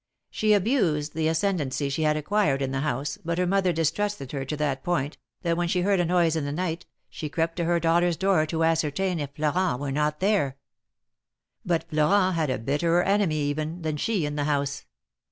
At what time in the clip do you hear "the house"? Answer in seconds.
2.71-3.19, 14.35-14.85